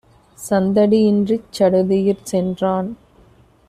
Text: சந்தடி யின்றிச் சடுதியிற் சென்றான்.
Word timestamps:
சந்தடி 0.37 0.99
யின்றிச் 1.01 1.51
சடுதியிற் 1.59 2.23
சென்றான். 2.23 2.89